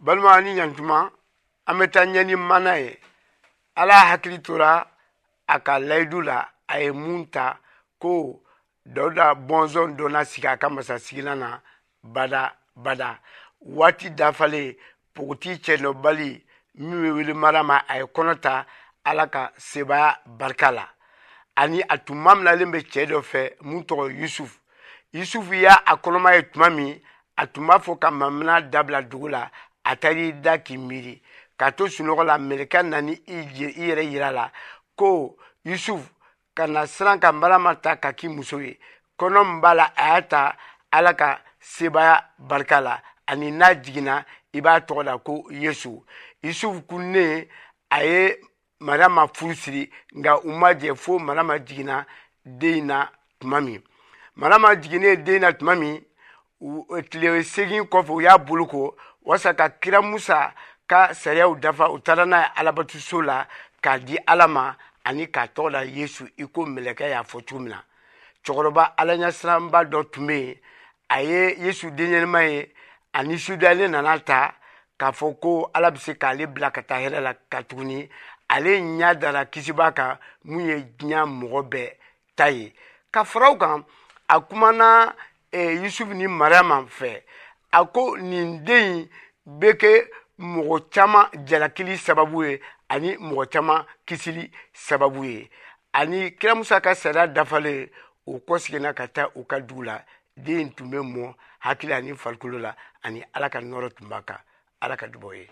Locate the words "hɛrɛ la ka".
77.00-77.62